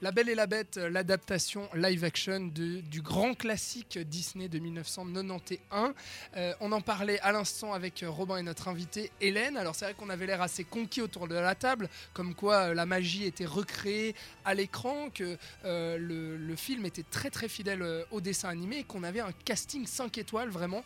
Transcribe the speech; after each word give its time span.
La 0.00 0.12
Belle 0.12 0.28
et 0.28 0.36
la 0.36 0.46
Bête, 0.46 0.76
euh, 0.76 0.88
l'adaptation 0.88 1.68
live 1.74 2.04
action 2.04 2.38
de- 2.46 2.80
du 2.82 3.02
grand 3.02 3.34
classique 3.34 3.98
Disney 3.98 4.48
de 4.48 4.60
1991. 4.60 5.92
Euh, 6.36 6.54
on 6.60 6.70
en 6.70 6.80
parlait 6.80 7.18
à 7.18 7.32
l'instant 7.32 7.72
avec 7.72 8.04
euh, 8.04 8.08
Robin 8.10 8.36
et 8.36 8.42
notre 8.44 8.68
invitée 8.68 9.10
Hélène. 9.20 9.56
Alors 9.56 9.74
c'est 9.74 9.86
vrai 9.86 9.94
qu'on 9.94 10.08
avait 10.08 10.26
l'air 10.26 10.40
assez 10.40 10.62
conquis 10.62 11.02
autour 11.02 11.26
de 11.26 11.34
la 11.34 11.56
table, 11.56 11.88
comme 12.12 12.36
quoi 12.36 12.74
la 12.74 12.86
magie 12.86 13.24
était 13.24 13.44
recréée 13.44 14.14
à 14.44 14.54
l'écran, 14.54 15.10
que 15.10 15.36
le, 15.64 16.54
film 16.56 16.86
était 16.86 17.02
très 17.02 17.30
très 17.30 17.48
fidèle 17.48 17.84
au 18.12 18.20
dessin 18.20 18.48
animé 18.50 18.84
qu'on 18.84 19.02
avait 19.02 19.20
un 19.20 19.32
casting 19.44 19.84
5 19.86 20.16
étoiles 20.18 20.48
vraiment. 20.48 20.84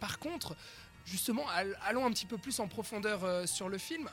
Par 0.00 0.18
contre, 0.18 0.56
justement, 1.06 1.48
all- 1.50 1.78
allons 1.86 2.04
un 2.04 2.10
petit 2.10 2.26
peu 2.26 2.36
plus 2.38 2.60
en 2.60 2.68
profondeur 2.68 3.48
sur 3.48 3.68
le 3.68 3.78
film. 3.78 4.08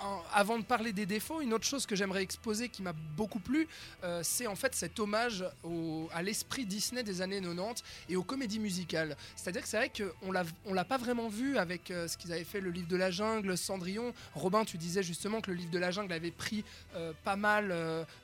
En- 0.00 0.22
avant 0.32 0.58
de 0.58 0.64
parler 0.64 0.92
des 0.92 1.06
défauts, 1.06 1.40
une 1.40 1.54
autre 1.54 1.64
chose 1.64 1.86
que 1.86 1.94
j'aimerais 1.96 2.22
exposer 2.22 2.68
qui 2.68 2.82
m'a 2.82 2.92
beaucoup 3.16 3.38
plu, 3.38 3.68
euh, 4.02 4.20
c'est 4.24 4.46
en 4.46 4.56
fait 4.56 4.74
cet 4.74 4.98
hommage 5.00 5.44
au- 5.62 6.08
à 6.12 6.20
l'esprit 6.22 6.66
Disney 6.66 7.02
des 7.02 7.22
années 7.22 7.40
90 7.40 7.82
et 8.08 8.16
aux 8.16 8.22
comédies 8.24 8.58
musicales. 8.58 9.16
C'est-à-dire 9.36 9.62
que 9.62 9.68
c'est 9.68 9.76
vrai 9.76 9.90
qu'on 9.90 10.32
on 10.66 10.74
l'a 10.74 10.84
pas 10.84 10.98
vraiment 10.98 11.28
vu 11.28 11.56
avec 11.58 11.90
euh, 11.90 12.08
ce 12.08 12.16
qu'ils 12.16 12.32
avaient 12.32 12.44
fait, 12.44 12.60
le 12.60 12.70
livre 12.70 12.88
de 12.88 12.96
la 12.96 13.10
jungle, 13.10 13.56
Cendrillon. 13.56 14.12
Robin, 14.34 14.64
tu 14.64 14.78
disais 14.78 15.02
justement 15.02 15.40
que 15.40 15.50
le 15.50 15.56
livre 15.56 15.70
de 15.70 15.78
la 15.78 15.90
jungle 15.90 16.12
avait 16.12 16.30
pris 16.32 16.64
euh, 16.96 17.12
pas 17.24 17.36
mal 17.36 17.68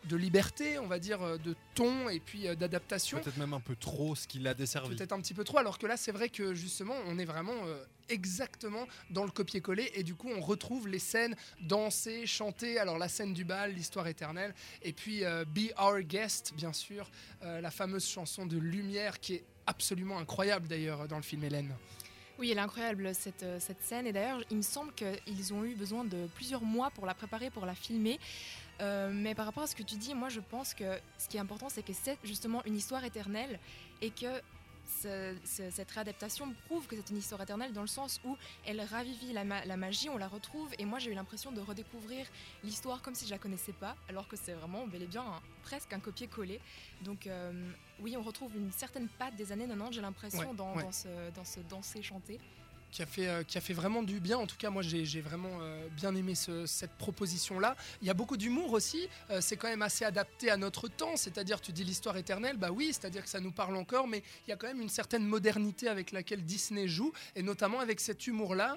de 0.04 0.16
liberté, 0.16 0.78
on 0.78 0.86
va 0.86 0.98
dire, 0.98 1.20
de 1.38 1.54
ton 1.74 2.08
et 2.08 2.20
puis 2.20 2.42
d'adaptation 2.56 3.20
Peut-être 3.20 3.36
même 3.38 3.54
un 3.54 3.60
peu 3.60 3.76
trop 3.76 4.14
ce 4.14 4.26
qu'il 4.26 4.46
a 4.48 4.54
desservi. 4.54 4.96
peut-être 4.96 5.12
un 5.12 5.20
petit 5.20 5.34
peu 5.34 5.44
trop, 5.44 5.58
alors 5.58 5.78
que 5.78 5.86
là, 5.86 5.96
c'est 5.96 6.12
vrai 6.12 6.28
que 6.28 6.52
justement, 6.54 6.94
on 7.06 7.18
est 7.18 7.24
vraiment 7.24 7.54
exactement 8.10 8.86
dans 9.10 9.24
le 9.24 9.30
copier-coller, 9.30 9.90
et 9.94 10.02
du 10.02 10.14
coup, 10.14 10.28
on 10.28 10.40
retrouve 10.40 10.88
les 10.88 10.98
scènes 10.98 11.36
dansées, 11.60 12.26
chantées, 12.26 12.78
alors 12.78 12.98
la 12.98 13.08
scène 13.08 13.32
du 13.32 13.44
bal, 13.44 13.72
l'histoire 13.72 14.06
éternelle, 14.06 14.54
et 14.82 14.92
puis 14.92 15.24
euh, 15.24 15.44
Be 15.44 15.72
Our 15.78 16.00
Guest, 16.02 16.52
bien 16.54 16.72
sûr, 16.72 17.10
euh, 17.42 17.60
la 17.60 17.70
fameuse 17.70 18.06
chanson 18.06 18.46
de 18.46 18.58
Lumière 18.58 19.20
qui 19.20 19.34
est 19.34 19.44
absolument 19.66 20.18
incroyable 20.18 20.68
d'ailleurs 20.68 21.08
dans 21.08 21.16
le 21.16 21.22
film 21.22 21.44
Hélène. 21.44 21.74
Oui, 22.38 22.50
elle 22.50 22.58
est 22.58 22.62
incroyable 22.62 23.14
cette, 23.14 23.42
euh, 23.42 23.60
cette 23.60 23.82
scène. 23.82 24.06
Et 24.06 24.12
d'ailleurs, 24.12 24.40
il 24.50 24.56
me 24.56 24.62
semble 24.62 24.92
qu'ils 24.94 25.52
ont 25.52 25.64
eu 25.64 25.74
besoin 25.74 26.04
de 26.04 26.26
plusieurs 26.34 26.62
mois 26.62 26.90
pour 26.90 27.04
la 27.04 27.14
préparer, 27.14 27.50
pour 27.50 27.66
la 27.66 27.74
filmer. 27.74 28.18
Mais 29.12 29.34
par 29.34 29.44
rapport 29.44 29.64
à 29.64 29.66
ce 29.66 29.76
que 29.76 29.82
tu 29.82 29.96
dis, 29.96 30.14
moi 30.14 30.30
je 30.30 30.40
pense 30.40 30.72
que 30.72 30.98
ce 31.18 31.28
qui 31.28 31.36
est 31.36 31.40
important, 31.40 31.68
c'est 31.68 31.82
que 31.82 31.92
c'est 31.92 32.16
justement 32.24 32.64
une 32.64 32.74
histoire 32.74 33.04
éternelle 33.04 33.60
et 34.00 34.08
que 34.08 34.40
ce- 34.90 35.36
ce- 35.44 35.70
cette 35.70 35.90
réadaptation 35.90 36.52
prouve 36.66 36.86
que 36.86 36.96
c'est 36.96 37.10
une 37.10 37.18
histoire 37.18 37.40
éternelle 37.40 37.72
dans 37.72 37.80
le 37.80 37.86
sens 37.86 38.20
où 38.24 38.36
elle 38.66 38.80
ravivit 38.80 39.32
la, 39.32 39.44
ma- 39.44 39.64
la 39.64 39.76
magie, 39.76 40.08
on 40.10 40.18
la 40.18 40.28
retrouve. 40.28 40.68
Et 40.78 40.84
moi 40.84 40.98
j'ai 40.98 41.10
eu 41.10 41.14
l'impression 41.14 41.52
de 41.52 41.60
redécouvrir 41.60 42.26
l'histoire 42.64 43.00
comme 43.02 43.14
si 43.14 43.24
je 43.26 43.30
la 43.30 43.38
connaissais 43.38 43.72
pas, 43.72 43.96
alors 44.08 44.26
que 44.28 44.36
c'est 44.36 44.52
vraiment 44.52 44.86
bel 44.86 45.02
et 45.02 45.06
bien 45.06 45.22
un- 45.22 45.40
presque 45.62 45.92
un 45.92 46.00
copier-coller. 46.00 46.60
Donc 47.02 47.26
euh, 47.26 47.52
oui, 48.00 48.16
on 48.16 48.22
retrouve 48.22 48.54
une 48.56 48.72
certaine 48.72 49.08
patte 49.08 49.36
des 49.36 49.52
années 49.52 49.66
90, 49.66 49.94
j'ai 49.94 50.00
l'impression, 50.00 50.50
Ouais, 50.50 50.56
dans, 50.56 50.74
ouais. 50.74 50.82
dans 50.82 50.92
ce, 50.92 51.30
dans 51.34 51.44
ce 51.44 51.60
danser-chanter. 51.60 52.38
Qui 52.90 53.02
a 53.02 53.06
fait, 53.06 53.28
euh, 53.28 53.42
qui 53.42 53.58
a 53.58 53.60
fait 53.60 53.72
vraiment 53.72 54.02
du 54.02 54.20
bien. 54.20 54.38
En 54.38 54.46
tout 54.46 54.56
cas, 54.56 54.70
moi, 54.70 54.82
j'ai 54.82 55.04
j'ai 55.04 55.20
vraiment 55.20 55.58
euh, 55.60 55.86
bien 55.96 56.14
aimé 56.14 56.34
ce- 56.34 56.66
cette 56.66 56.92
proposition-là. 56.92 57.76
Il 58.02 58.08
y 58.08 58.10
a 58.10 58.14
beaucoup 58.14 58.36
d'humour 58.36 58.72
aussi. 58.72 59.08
Euh, 59.30 59.40
c'est 59.40 59.56
quand 59.56 59.68
même 59.68 59.82
assez 59.82 60.04
adapté 60.04 60.50
à 60.50 60.56
notre 60.56 60.88
temps. 60.88 61.16
C'est-à-dire, 61.16 61.60
tu 61.60 61.72
dis 61.72 61.84
l'histoire 61.84 62.16
éternelle, 62.16 62.56
bah 62.56 62.70
oui, 62.70 62.88
c'est-à-dire 62.92 63.22
que 63.22 63.28
ça 63.28 63.40
nous 63.40 63.52
parle 63.52 63.76
encore, 63.76 64.06
mais 64.08 64.22
il 64.46 64.50
y 64.50 64.52
a 64.52 64.56
quand 64.56 64.66
même 64.68 64.80
une 64.80 64.88
certaine 64.88 65.24
modernité 65.24 65.88
avec 65.88 66.12
laquelle 66.12 66.44
Disney 66.44 66.88
joue, 66.88 67.12
et 67.36 67.42
notamment 67.42 67.80
avec 67.80 68.00
cet 68.00 68.26
humour-là, 68.26 68.76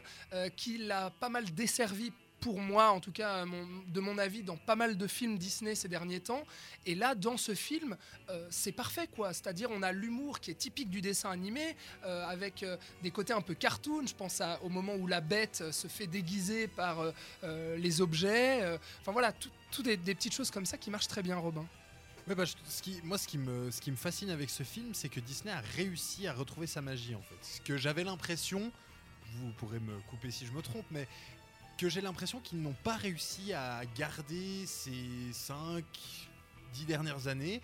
qui 0.56 0.78
l'a 0.78 1.10
pas 1.10 1.30
mal 1.30 1.46
desservi. 1.54 2.12
Pour 2.44 2.60
moi, 2.60 2.90
en 2.92 3.00
tout 3.00 3.14
cas, 3.14 3.46
mon- 3.46 3.66
de 3.88 4.00
mon 4.02 4.18
avis, 4.18 4.44
dans 4.44 4.58
pas 4.58 4.76
mal 4.76 4.98
de 4.98 5.08
films 5.08 5.38
Disney 5.38 5.76
ces 5.76 5.88
derniers 5.88 6.20
temps. 6.20 6.44
Et 6.86 6.94
là, 6.94 7.16
dans 7.16 7.38
ce 7.38 7.56
film, 7.56 7.96
euh, 8.30 8.46
c'est 8.52 8.74
parfait, 8.74 9.08
quoi. 9.08 9.32
C'est-à-dire, 9.32 9.70
on 9.72 9.82
a 9.82 9.94
l'humour 9.94 10.42
qui 10.42 10.52
est 10.52 10.56
typique 10.56 10.90
du 10.90 11.00
dessin 11.00 11.32
animé, 11.32 11.78
euh, 12.06 12.26
avec 12.28 12.62
euh, 12.64 12.76
des 13.02 13.12
côtés 13.12 13.32
un 13.32 13.40
peu 13.40 13.54
cartoon. 13.54 14.06
Je 14.06 14.14
pense 14.14 14.42
au 14.62 14.68
moment 14.68 14.96
où 14.96 15.08
la 15.08 15.22
bête 15.22 15.60
euh, 15.62 15.72
se 15.72 15.88
fait 15.88 16.06
déguiser 16.06 16.68
par 16.68 17.00
euh, 17.00 17.12
euh, 17.46 17.78
les 17.78 18.02
objets. 18.02 18.62
euh, 18.62 18.78
Enfin 19.00 19.14
voilà, 19.14 19.32
tout, 19.32 19.50
tout 19.72 19.82
des, 19.84 19.96
petites 19.98 20.34
choses 20.34 20.52
comme 20.52 20.66
ça 20.66 20.78
qui 20.78 20.92
marchent 20.92 21.08
très 21.08 21.24
bien, 21.24 21.38
Robin. 21.38 21.66
Bah, 22.28 22.36
moi, 22.36 23.18
ce 23.18 23.28
qui, 23.28 23.38
me, 23.38 23.72
ce 23.72 23.80
qui 23.80 23.90
me 23.92 23.96
fascine 23.96 24.30
avec 24.32 24.50
ce 24.50 24.64
film, 24.64 24.94
c'est 24.94 25.08
que 25.10 25.22
Disney 25.22 25.54
a 25.54 25.62
réussi 25.78 26.28
à 26.28 26.34
retrouver 26.34 26.68
sa 26.68 26.82
magie, 26.82 27.16
en 27.16 27.22
fait. 27.22 27.36
Ce 27.42 27.62
que 27.62 27.78
j'avais 27.78 28.04
l'impression, 28.04 28.70
vous 29.38 29.52
pourrez 29.54 29.80
me 29.80 29.98
couper 30.10 30.30
si 30.30 30.46
je 30.46 30.52
me 30.52 30.62
trompe, 30.62 30.86
mais 30.92 31.08
que 31.84 31.90
j'ai 31.90 32.00
l'impression 32.00 32.40
qu'ils 32.40 32.62
n'ont 32.62 32.76
pas 32.86 32.96
réussi 32.96 33.52
à 33.52 33.82
garder 33.98 34.66
ces 34.66 34.94
5, 35.34 35.84
10 36.76 36.86
dernières 36.86 37.28
années, 37.28 37.60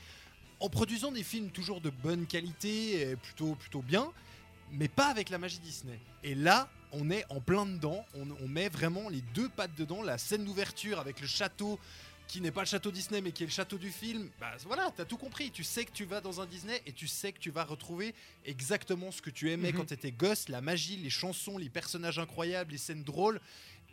en 0.59 0.67
produisant 0.67 1.13
des 1.13 1.23
films 1.23 1.51
toujours 1.51 1.79
de 1.79 1.89
bonne 1.89 2.25
qualité, 2.27 3.11
et 3.11 3.15
plutôt, 3.15 3.55
plutôt 3.55 3.81
bien, 3.81 4.11
mais 4.73 4.89
pas 4.89 5.07
avec 5.07 5.29
la 5.29 5.37
magie 5.37 5.59
Disney. 5.59 5.97
Et 6.25 6.35
là, 6.35 6.69
on 6.91 7.09
est 7.11 7.23
en 7.29 7.39
plein 7.39 7.65
dedans, 7.65 8.05
on, 8.13 8.27
on 8.43 8.47
met 8.49 8.67
vraiment 8.67 9.07
les 9.07 9.21
deux 9.33 9.47
pattes 9.47 9.75
dedans, 9.77 10.03
la 10.03 10.17
scène 10.17 10.43
d'ouverture 10.43 10.99
avec 10.99 11.21
le 11.21 11.27
château 11.27 11.79
qui 12.27 12.41
n'est 12.41 12.51
pas 12.51 12.61
le 12.61 12.67
château 12.67 12.91
Disney 12.91 13.21
mais 13.21 13.31
qui 13.31 13.43
est 13.43 13.47
le 13.47 13.51
château 13.53 13.77
du 13.77 13.89
film, 13.89 14.29
bah 14.39 14.51
voilà, 14.65 14.91
t'as 14.95 15.05
tout 15.05 15.17
compris. 15.17 15.49
Tu 15.49 15.63
sais 15.63 15.83
que 15.85 15.91
tu 15.91 16.03
vas 16.03 16.19
dans 16.21 16.41
un 16.41 16.45
Disney 16.45 16.79
et 16.85 16.91
tu 16.91 17.07
sais 17.07 17.31
que 17.31 17.39
tu 17.39 17.49
vas 17.51 17.63
retrouver 17.63 18.13
exactement 18.45 19.11
ce 19.11 19.21
que 19.21 19.29
tu 19.31 19.49
aimais 19.49 19.71
Mhm. 19.71 19.77
quand 19.77 19.85
t'étais 19.85 20.11
gosse, 20.11 20.49
la 20.49 20.59
magie, 20.61 20.97
les 20.97 21.09
chansons, 21.09 21.57
les 21.57 21.69
personnages 21.69 22.19
incroyables, 22.19 22.71
les 22.73 22.77
scènes 22.77 23.03
drôles. 23.03 23.39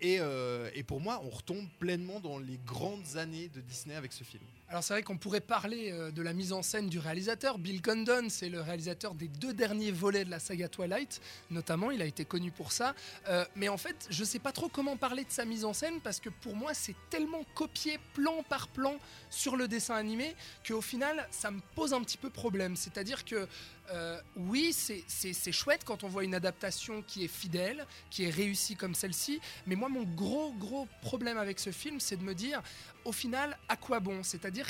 Et, 0.01 0.19
euh, 0.21 0.71
et 0.75 0.83
pour 0.83 1.01
moi, 1.01 1.23
on 1.25 1.31
retombe 1.31 1.67
pleinement 1.79 2.21
dans 2.21 2.39
les 2.39 2.59
grandes 2.67 3.17
années 3.17 3.49
de 3.49 3.61
Disney 3.61 3.95
avec 3.95 4.13
ce 4.13 4.25
film. 4.25 4.45
Alors 4.69 4.83
c'est 4.83 4.95
vrai 4.95 5.05
qu'on 5.05 5.17
pourrait 5.17 5.41
parler 5.41 5.93
euh, 5.93 6.11
de 6.11 6.23
la 6.23 6.33
mise 6.33 6.53
en 6.53 6.61
scène 6.61 6.89
du 6.89 6.99
réalisateur. 6.99 7.57
Bill 7.59 7.81
Condon, 7.81 8.27
c'est 8.29 8.49
le 8.49 8.61
réalisateur 8.61 9.15
des 9.15 9.29
deux 9.29 9.55
derniers 9.55 9.93
volets 9.93 10.25
de 10.25 10.31
la 10.31 10.41
saga 10.41 10.69
Twilight, 10.69 11.21
notamment. 11.51 11.93
Il 11.93 12.03
a 12.03 12.05
été 12.05 12.25
connu 12.25 12.51
pour 12.51 12.73
ça. 12.73 12.93
Euh, 13.29 13.45
mais 13.55 13.69
en 13.69 13.77
fait, 13.77 14.09
je 14.11 14.25
sais 14.25 14.41
pas 14.41 14.51
trop 14.51 14.69
comment 14.69 14.97
parler 14.97 15.23
de 15.25 15.31
sa 15.31 15.45
mise 15.45 15.65
en 15.65 15.73
scène 15.73 16.01
parce 16.01 16.19
que 16.19 16.31
pour 16.31 16.57
moi, 16.57 16.75
c'est 16.75 16.97
tellement 17.11 17.45
copié 17.55 18.01
plan 18.15 18.43
par 18.49 18.67
plan 18.67 18.97
sur 19.31 19.55
le 19.57 19.69
dessin 19.69 19.95
animé 19.95 20.35
qu'au 20.67 20.81
final, 20.81 21.29
ça 21.31 21.53
me 21.53 21.61
pose 21.77 21.93
un 21.95 22.03
petit 22.03 22.19
peu 22.19 22.29
problème. 22.31 22.75
C'est-à-dire 22.75 23.25
que 23.25 23.47
euh, 23.93 24.21
oui, 24.35 24.73
c'est- 24.73 25.05
chouette 25.53 25.83
quand 25.85 26.03
on 26.03 26.09
voit 26.09 26.25
une 26.25 26.35
adaptation 26.35 27.03
qui 27.03 27.25
est 27.25 27.29
fidèle, 27.29 27.87
qui 28.11 28.25
est 28.25 28.31
réussie 28.31 28.75
comme 28.75 28.97
celle-ci. 28.97 29.41
Mais 29.69 29.77
moi, 29.77 29.89
mon 29.89 30.03
gros, 30.03 30.53
gros 30.55 30.89
problème 31.03 31.39
avec 31.39 31.61
ce 31.61 31.71
film, 31.71 32.01
c'est 32.01 32.17
de 32.17 32.25
me 32.25 32.35
dire, 32.35 32.61
au 33.05 33.13
final, 33.13 33.57
à 33.69 33.77
quoi 33.77 34.01
bon? 34.01 34.25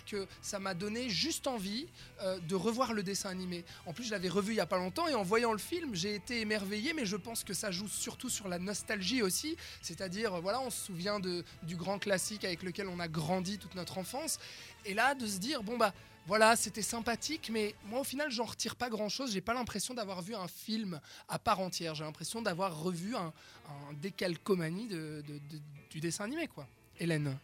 Que 0.04 0.26
ça 0.42 0.58
m'a 0.58 0.74
donné 0.74 1.08
juste 1.08 1.47
envie 1.47 1.86
euh, 2.22 2.38
de 2.41 2.54
revoir 2.54 2.92
le 2.92 3.02
dessin 3.02 3.30
animé. 3.30 3.64
En 3.86 3.92
plus, 3.92 4.04
je 4.04 4.10
l'avais 4.10 4.28
revu 4.28 4.52
il 4.52 4.56
y 4.56 4.60
a 4.60 4.66
pas 4.66 4.78
longtemps 4.78 5.06
et 5.08 5.14
en 5.14 5.22
voyant 5.22 5.52
le 5.52 5.58
film, 5.58 5.94
j'ai 5.94 6.14
été 6.14 6.41
émerveillé, 6.41 6.92
mais 6.92 7.06
je 7.06 7.16
pense 7.16 7.44
que 7.44 7.54
ça 7.54 7.70
joue 7.70 7.88
surtout 7.88 8.28
sur 8.28 8.48
la 8.48 8.58
nostalgie 8.58 9.22
aussi. 9.22 9.56
C'est-à-dire, 9.82 10.34
euh, 10.34 10.41
voilà, 10.41 10.60
on 10.60 10.70
se 10.70 10.86
souvient 10.86 11.20
de, 11.20 11.44
du 11.62 11.76
grand 11.76 11.98
classique 11.98 12.44
avec 12.44 12.62
lequel 12.62 12.88
on 12.88 12.98
a 13.00 13.08
grandi 13.08 13.58
toute 13.58 13.74
notre 13.74 13.98
enfance. 13.98 14.38
Et 14.84 14.94
là, 14.94 15.14
de 15.14 15.26
se 15.26 15.38
dire, 15.38 15.62
bon, 15.62 15.76
bah. 15.76 15.92
Voilà, 16.28 16.56
c'était 16.56 16.82
sympathique, 16.82 17.50
mais 17.53 17.76
moi 17.84 18.00
au 18.00 18.03
final, 18.03 18.32
j'en 18.32 18.47
retire 18.47 18.74
pas 18.74 18.91
grand 18.91 19.08
chose. 19.08 19.30
J'ai 19.30 19.41
pas 19.41 19.54
l'impression 19.54 19.94
d'avoir 19.94 20.22
vu 20.22 20.34
un 20.34 20.48
film 20.48 21.00
à 21.28 21.38
part 21.38 21.60
entière. 21.60 21.94
J'ai 21.94 22.03
l'impression 22.03 22.42
d'avoir 22.42 22.76
revu 22.80 23.14
un, 23.14 23.32
un 23.68 23.92
décalcomanie 24.03 24.88
de, 24.88 25.22
de- 25.24 25.38
de- 25.38 25.60
du 25.88 26.00
dessin 26.00 26.24
animé, 26.24 26.48
quoi. 26.48 26.66
Hélène, 26.98 27.38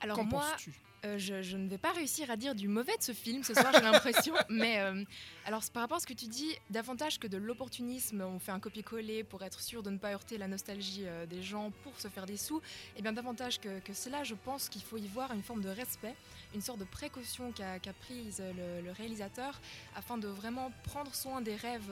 Alors 0.00 0.16
qu'en 0.16 0.24
moi, 0.24 0.40
penses-tu? 0.40 0.72
Euh, 1.04 1.16
je, 1.18 1.42
je 1.42 1.56
ne 1.56 1.68
vais 1.68 1.78
pas 1.78 1.92
réussir 1.92 2.30
à 2.30 2.36
dire 2.36 2.54
du 2.54 2.68
mauvais 2.68 2.96
de 2.96 3.02
ce 3.02 3.12
film 3.12 3.42
ce 3.42 3.54
soir, 3.54 3.72
j'ai 3.74 3.80
l'impression. 3.80 4.34
Mais 4.50 4.80
euh, 4.80 5.02
alors, 5.46 5.62
par 5.72 5.82
rapport 5.82 5.96
à 5.96 6.00
ce 6.00 6.06
que 6.06 6.12
tu 6.12 6.26
dis, 6.26 6.54
davantage 6.68 7.18
que 7.18 7.26
de 7.26 7.38
l'opportunisme, 7.38 8.20
on 8.20 8.38
fait 8.38 8.52
un 8.52 8.60
copier-coller 8.60 9.24
pour 9.24 9.42
être 9.42 9.60
sûr 9.60 9.82
de 9.82 9.90
ne 9.90 9.96
pas 9.98 10.12
heurter 10.12 10.36
la 10.36 10.46
nostalgie 10.46 11.04
euh, 11.06 11.24
des 11.24 11.42
gens 11.42 11.72
pour 11.82 11.98
se 11.98 12.08
faire 12.08 12.26
des 12.26 12.36
sous, 12.36 12.60
et 12.96 13.02
bien 13.02 13.12
davantage 13.12 13.60
que, 13.60 13.78
que 13.80 13.94
cela, 13.94 14.24
je 14.24 14.34
pense 14.34 14.68
qu'il 14.68 14.82
faut 14.82 14.98
y 14.98 15.08
voir 15.08 15.32
une 15.32 15.42
forme 15.42 15.62
de 15.62 15.70
respect, 15.70 16.14
une 16.54 16.60
sorte 16.60 16.78
de 16.80 16.84
précaution 16.84 17.52
qu'a 17.52 17.78
qu'a 17.78 17.92
prise 17.92 18.42
le, 18.56 18.82
le 18.84 18.92
réalisateur 18.92 19.60
afin 19.96 20.18
de 20.18 20.28
vraiment 20.28 20.70
prendre 20.84 21.14
soin 21.14 21.40
des 21.40 21.56
rêves. 21.56 21.90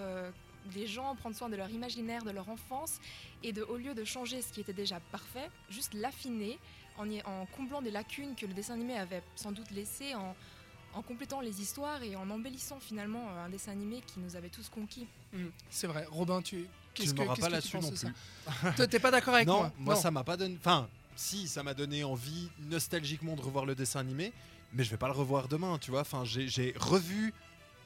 Des 0.68 0.86
gens, 0.86 1.14
prendre 1.16 1.34
soin 1.36 1.48
de 1.48 1.56
leur 1.56 1.70
imaginaire, 1.70 2.22
de 2.24 2.30
leur 2.30 2.48
enfance, 2.48 2.98
et 3.42 3.52
de, 3.52 3.62
au 3.62 3.76
lieu 3.76 3.94
de 3.94 4.04
changer 4.04 4.42
ce 4.42 4.52
qui 4.52 4.60
était 4.60 4.72
déjà 4.72 5.00
parfait, 5.00 5.48
juste 5.70 5.94
l'affiner 5.94 6.58
en, 6.96 7.08
y- 7.10 7.22
en 7.24 7.46
comblant 7.56 7.80
des 7.82 7.90
lacunes 7.90 8.34
que 8.34 8.46
le 8.46 8.54
dessin 8.54 8.74
animé 8.74 8.96
avait 8.98 9.22
sans 9.36 9.52
doute 9.52 9.70
laissées, 9.70 10.14
en, 10.14 10.34
en 10.94 11.02
complétant 11.02 11.40
les 11.40 11.60
histoires 11.60 12.02
et 12.02 12.16
en 12.16 12.28
embellissant 12.30 12.80
finalement 12.80 13.28
euh, 13.30 13.44
un 13.46 13.48
dessin 13.50 13.72
animé 13.72 14.02
qui 14.06 14.20
nous 14.20 14.36
avait 14.36 14.48
tous 14.48 14.68
conquis. 14.68 15.06
Hmm, 15.32 15.46
C'est 15.70 15.86
vrai. 15.86 16.06
Robin, 16.10 16.40
tu. 16.42 16.66
Qu'est-ce 16.94 17.12
ne 17.12 17.16
que, 17.18 17.22
m'auras 17.22 17.34
qu'est-ce 17.36 17.46
pas 17.46 17.50
là-dessus 17.50 17.76
non 17.78 17.94
ça 17.94 18.08
plus. 18.08 18.74
Toi, 18.76 18.86
T'es 18.88 18.98
pas 18.98 19.10
d'accord 19.12 19.34
avec 19.34 19.46
non, 19.46 19.58
moi 19.60 19.72
moi 19.78 19.94
Non. 19.94 20.00
ça 20.00 20.10
m'a 20.10 20.24
pas 20.24 20.36
donné. 20.36 20.56
Enfin, 20.58 20.88
si, 21.14 21.46
ça 21.46 21.62
m'a 21.62 21.74
donné 21.74 22.02
envie 22.04 22.48
nostalgiquement 22.68 23.36
de 23.36 23.42
revoir 23.42 23.64
le 23.66 23.74
dessin 23.76 24.00
animé, 24.00 24.32
mais 24.72 24.82
je 24.82 24.90
vais 24.90 24.96
pas 24.96 25.06
le 25.06 25.12
revoir 25.14 25.46
demain, 25.46 25.78
tu 25.78 25.90
vois. 25.92 26.00
Enfin, 26.00 26.24
j'ai 26.24 26.48
j'ai 26.48 26.74
revu 26.76 27.32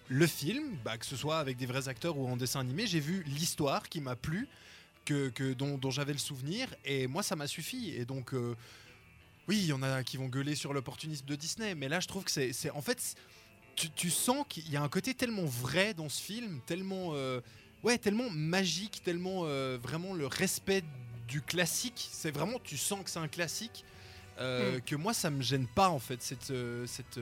le 0.08 0.26
film, 0.26 0.76
bah, 0.84 0.98
que 0.98 1.06
ce 1.06 1.16
soit 1.16 1.38
avec 1.38 1.56
des 1.56 1.66
vrais 1.66 1.88
acteurs 1.88 2.16
ou 2.18 2.28
en 2.28 2.36
dessin 2.36 2.60
animé. 2.60 2.86
J'ai 2.86 3.00
vu 3.00 3.22
l'histoire 3.26 3.88
qui 3.88 4.00
m'a 4.00 4.16
plu, 4.16 4.48
que, 5.04 5.30
que 5.30 5.52
dont, 5.54 5.78
dont 5.78 5.90
j'avais 5.90 6.12
le 6.12 6.18
souvenir, 6.18 6.68
et 6.84 7.06
moi 7.06 7.22
ça 7.22 7.36
m'a 7.36 7.46
suffi. 7.46 7.90
Et 7.96 8.04
donc. 8.04 8.34
euh, 8.34 8.54
Oui, 9.48 9.56
il 9.58 9.66
y 9.66 9.72
en 9.72 9.82
a 9.82 10.04
qui 10.04 10.16
vont 10.18 10.28
gueuler 10.28 10.54
sur 10.54 10.72
l'opportunisme 10.72 11.26
de 11.26 11.34
Disney, 11.36 11.74
mais 11.74 11.88
là 11.88 11.98
je 11.98 12.06
trouve 12.06 12.22
que 12.24 12.30
c'est, 12.30 12.70
en 12.70 12.80
fait, 12.80 13.16
tu, 13.74 13.90
tu 13.90 14.08
sens 14.08 14.46
qu'il 14.48 14.70
y 14.70 14.76
a 14.76 14.82
un 14.82 14.88
côté 14.88 15.14
tellement 15.14 15.44
vrai 15.46 15.94
dans 15.94 16.08
ce 16.08 16.22
film, 16.22 16.60
tellement, 16.64 17.10
euh, 17.14 17.40
ouais, 17.82 17.98
tellement 17.98 18.30
magique, 18.30 19.02
tellement 19.02 19.42
euh, 19.44 19.78
vraiment 19.82 20.14
le 20.14 20.28
respect 20.28 20.84
du 21.26 21.40
classique. 21.42 22.08
C'est 22.12 22.30
vraiment, 22.30 22.60
tu 22.62 22.76
sens 22.76 23.02
que 23.02 23.10
c'est 23.10 23.18
un 23.18 23.28
classique. 23.28 23.84
euh, 24.38 24.78
Que 24.86 24.94
moi, 24.96 25.12
ça 25.12 25.28
me 25.30 25.42
gêne 25.42 25.66
pas 25.66 25.88
en 25.88 25.98
fait 25.98 26.22
cette, 26.22 26.52
cette 26.86 27.18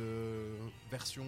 version 0.91 1.25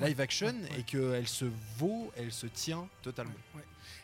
live 0.00 0.20
action 0.20 0.54
et 0.78 0.82
qu'elle 0.82 1.28
se 1.28 1.46
vaut, 1.78 2.12
elle 2.16 2.32
se 2.32 2.46
tient 2.46 2.88
totalement. 3.02 3.34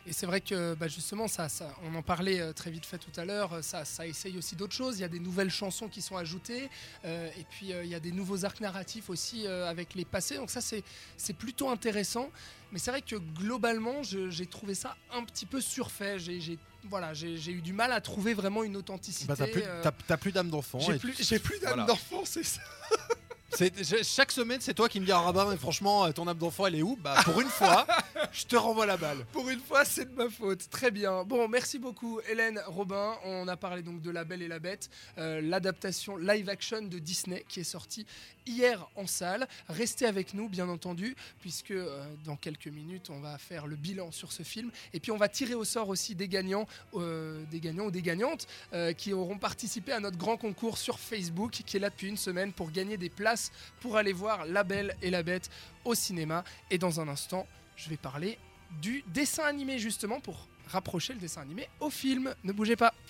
Et 0.07 0.13
c'est 0.13 0.25
vrai 0.25 0.39
que 0.39 0.73
bah, 0.75 0.87
justement, 0.87 1.27
ça, 1.27 1.49
ça, 1.49 1.75
on 1.83 1.93
en 1.93 2.01
parlait 2.01 2.39
euh, 2.39 2.53
très 2.53 2.71
vite 2.71 2.85
fait 2.85 2.97
tout 2.97 3.11
à 3.17 3.25
l'heure, 3.25 3.51
euh, 3.51 3.61
ça, 3.61 3.83
ça 3.83 4.07
essaye 4.07 4.37
aussi 4.37 4.55
d'autres 4.55 4.73
choses. 4.73 4.97
Il 4.97 5.01
y 5.01 5.05
a 5.05 5.09
des 5.09 5.19
nouvelles 5.19 5.49
chansons 5.49 5.89
qui 5.89 6.01
sont 6.01 6.15
ajoutées, 6.15 6.69
euh, 7.03 7.29
et 7.37 7.43
puis 7.49 7.73
euh, 7.73 7.83
il 7.83 7.89
y 7.89 7.95
a 7.95 7.99
des 7.99 8.13
nouveaux 8.13 8.45
arcs 8.45 8.61
narratifs 8.61 9.09
aussi 9.09 9.45
euh, 9.45 9.69
avec 9.69 9.95
les 9.95 10.05
passés. 10.05 10.35
Donc 10.35 10.49
ça, 10.49 10.61
c'est 10.61 11.33
plutôt 11.33 11.69
intéressant. 11.69 12.29
Mais 12.71 12.79
c'est 12.79 12.91
vrai 12.91 13.01
que 13.01 13.15
globalement, 13.15 14.01
j'ai 14.03 14.45
trouvé 14.45 14.75
ça 14.75 14.95
un 15.11 15.23
petit 15.23 15.45
peu 15.45 15.59
surfait. 15.59 16.19
J'ai 16.19 16.57
voilà, 16.89 17.13
j'ai 17.13 17.51
eu 17.51 17.61
du 17.61 17.73
mal 17.73 17.91
à 17.91 17.99
trouver 17.99 18.33
vraiment 18.33 18.63
une 18.63 18.77
authenticité. 18.77 19.25
Bah, 19.27 19.35
t'as 19.35 20.17
plus, 20.17 20.31
d'âme 20.31 20.49
d'enfant. 20.49 20.79
j'ai 20.79 21.39
plus, 21.39 21.59
d'âme 21.59 21.85
d'enfant, 21.85 22.23
c'est 22.23 22.43
ça. 22.43 22.61
Chaque 24.03 24.31
semaine, 24.31 24.59
c'est 24.61 24.73
toi 24.73 24.87
qui 24.87 24.99
me 24.99 25.05
dis 25.05 25.11
ah 25.11 25.31
bah, 25.33 25.47
franchement, 25.59 26.05
euh, 26.05 26.11
ton 26.11 26.27
âme 26.27 26.37
d'enfant, 26.37 26.67
elle 26.67 26.75
est 26.75 26.83
où? 26.83 26.97
Bah 27.01 27.15
pour 27.23 27.41
une 27.41 27.47
fois, 27.47 27.87
je 28.31 28.45
te 28.45 28.55
renvoie 28.55 28.85
la 28.85 28.97
balle. 28.97 29.25
Pour 29.31 29.49
une 29.49 29.59
fois, 29.59 29.85
c'est 29.85 30.05
de 30.05 30.15
ma 30.15 30.29
faute. 30.29 30.69
Très 30.69 30.91
bien. 30.91 31.23
Bon, 31.23 31.47
merci 31.47 31.79
beaucoup, 31.79 32.19
Hélène 32.29 32.61
Robin. 32.67 33.15
On 33.25 33.47
a 33.47 33.57
parlé 33.57 33.81
donc 33.81 34.01
de 34.01 34.11
La 34.11 34.23
Belle 34.23 34.41
et 34.41 34.47
la 34.47 34.59
Bête, 34.59 34.89
euh, 35.17 35.41
l'adaptation 35.41 36.17
live 36.17 36.49
action 36.49 36.81
de 36.81 36.99
Disney 36.99 37.45
qui 37.47 37.59
est 37.61 37.65
sortie 37.65 38.05
hier 38.45 38.87
en 38.95 39.07
salle. 39.07 39.47
Restez 39.67 40.05
avec 40.05 40.33
nous, 40.33 40.49
bien 40.49 40.69
entendu, 40.69 41.15
puisque 41.39 41.71
euh, 41.71 42.05
dans 42.23 42.35
quelques 42.35 42.67
minutes, 42.67 43.09
on 43.09 43.19
va 43.19 43.37
faire 43.37 43.67
le 43.67 43.75
bilan 43.75 44.11
sur 44.11 44.31
ce 44.31 44.43
film. 44.43 44.71
Et 44.93 44.99
puis, 44.99 45.11
on 45.11 45.17
va 45.17 45.29
tirer 45.29 45.53
au 45.53 45.65
sort 45.65 45.89
aussi 45.89 46.15
des 46.15 46.27
gagnants, 46.27 46.67
euh, 46.95 47.43
des 47.51 47.59
gagnants 47.59 47.85
ou 47.85 47.91
des 47.91 48.01
gagnantes 48.01 48.47
qui 48.97 49.13
auront 49.13 49.37
participé 49.37 49.91
à 49.91 49.99
notre 49.99 50.17
grand 50.17 50.37
concours 50.37 50.77
sur 50.77 50.99
Facebook, 50.99 51.51
qui 51.51 51.77
est 51.77 51.79
là 51.79 51.89
depuis 51.89 52.07
une 52.07 52.17
semaine 52.17 52.53
pour 52.53 52.71
gagner 52.71 52.97
des 52.97 53.09
places 53.09 53.51
pour 53.79 53.97
aller 53.97 54.13
voir 54.13 54.45
La 54.45 54.63
Belle 54.63 54.95
et 55.01 55.09
la 55.09 55.23
Bête 55.23 55.49
au 55.85 55.95
cinéma. 55.95 56.43
Et 56.69 56.77
dans 56.77 56.99
un 56.99 57.07
instant, 57.07 57.47
je 57.77 57.89
vais 57.89 57.97
parler 57.97 58.37
du 58.81 59.03
dessin 59.07 59.43
animé 59.43 59.79
justement 59.79 60.19
pour 60.19 60.47
rapprocher 60.67 61.13
le 61.13 61.19
dessin 61.19 61.41
animé 61.41 61.69
au 61.79 61.89
film. 61.89 62.35
Ne 62.43 62.51
bougez 62.51 62.75
pas. 62.75 62.93